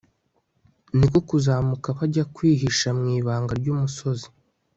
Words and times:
ni 0.97 1.07
ko 1.11 1.19
kuzamuka 1.27 1.87
bajya 1.97 2.23
kwihisha 2.35 2.87
mu 2.99 3.05
ibanga 3.17 3.51
ry'umusozi 3.59 4.27